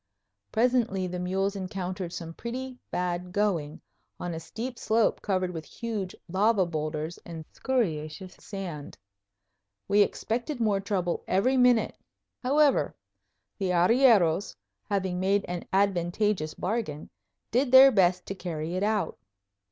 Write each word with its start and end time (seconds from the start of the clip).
Presently 0.51 1.05
the 1.05 1.19
mules 1.19 1.55
encountered 1.55 2.11
some 2.11 2.33
pretty 2.33 2.75
bad 2.89 3.31
going, 3.31 3.79
on 4.19 4.33
a 4.33 4.39
steep 4.39 4.79
slope 4.79 5.21
covered 5.21 5.51
with 5.51 5.63
huge 5.63 6.15
lava 6.27 6.65
boulders 6.65 7.19
and 7.23 7.45
scoriaceous 7.53 8.33
sand. 8.41 8.97
We 9.87 10.01
expected 10.01 10.59
more 10.59 10.79
trouble 10.79 11.23
every 11.27 11.55
minute. 11.55 11.99
However, 12.41 12.95
the 13.59 13.69
arrieros, 13.73 14.55
having 14.89 15.19
made 15.19 15.45
an 15.47 15.65
advantageous 15.71 16.55
bargain, 16.55 17.11
did 17.51 17.71
their 17.71 17.91
best 17.91 18.25
to 18.25 18.33
carry 18.33 18.73
it 18.73 18.81
out. 18.81 19.19